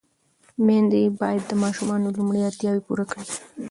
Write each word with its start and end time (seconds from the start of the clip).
مېندې 0.65 1.03
باید 1.19 1.41
د 1.47 1.51
ماشوم 1.61 1.89
لومړني 2.15 2.41
اړتیاوې 2.49 2.81
پوره 2.85 3.05
کړي. 3.11 3.27